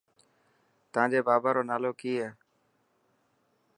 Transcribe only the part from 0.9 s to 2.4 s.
تانجي بابا رو نالو ڪي هي.